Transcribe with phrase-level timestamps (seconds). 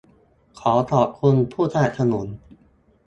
[0.59, 2.27] ขอขอบคุณผู้สนับสนุน